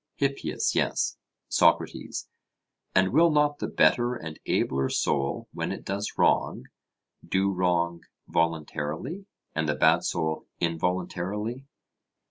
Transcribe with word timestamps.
HIPPIAS: 0.15 0.73
Yes. 0.73 1.17
SOCRATES: 1.47 2.27
And 2.95 3.09
will 3.13 3.29
not 3.29 3.59
the 3.59 3.67
better 3.67 4.15
and 4.15 4.39
abler 4.47 4.89
soul 4.89 5.47
when 5.53 5.71
it 5.71 5.85
does 5.85 6.17
wrong, 6.17 6.63
do 7.23 7.51
wrong 7.51 8.01
voluntarily, 8.27 9.27
and 9.53 9.69
the 9.69 9.75
bad 9.75 10.03
soul 10.03 10.47
involuntarily? 10.59 11.67